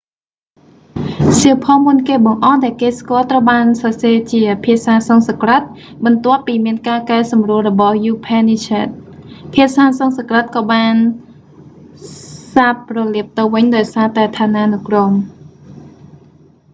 [1.39, 5.61] សៀវភៅមុនគេបង្អស់ដែលគេស្គាល់ត្រូវបានសរសេរជាភាសាសំស្ក្រឹត
[6.05, 10.93] បន្ទាប់ពីមានការកែសម្រួលរបស់យូភែននីសស្ហែដ upanishads ភាសាសំស្ក្រឹតក៏បាន
[12.53, 15.11] សាបរលាបទៅវិញដោយសារតែឋានានុក្រម